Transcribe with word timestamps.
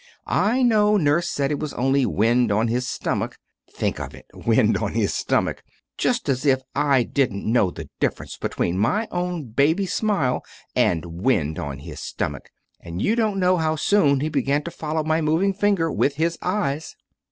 "I 0.25 0.63
know 0.63 0.97
nurse 0.97 1.29
said 1.29 1.51
it 1.51 1.59
was 1.59 1.75
only 1.75 2.07
wind 2.07 2.51
on 2.51 2.69
his 2.69 2.87
stomach. 2.87 3.37
Think 3.71 3.99
of 3.99 4.15
it 4.15 4.25
wind 4.33 4.75
on 4.77 4.93
his 4.93 5.13
stomach! 5.13 5.61
Just 5.95 6.27
as 6.27 6.43
if 6.43 6.63
I 6.73 7.03
didn't 7.03 7.45
know 7.45 7.69
the 7.69 7.87
difference 7.99 8.35
between 8.35 8.79
my 8.79 9.07
own 9.11 9.51
baby's 9.51 9.93
smile 9.93 10.41
and 10.75 11.05
wind 11.05 11.59
on 11.59 11.77
his 11.77 11.99
stomach! 11.99 12.49
And 12.79 12.99
you 12.99 13.15
don't 13.15 13.39
know 13.39 13.57
how 13.57 13.75
soon 13.75 14.21
he 14.21 14.29
began 14.29 14.63
to 14.63 14.71
follow 14.71 15.03
my 15.03 15.21
moving 15.21 15.53
finger 15.53 15.91
with 15.91 16.15
his 16.15 16.35
eyes!" 16.41 16.95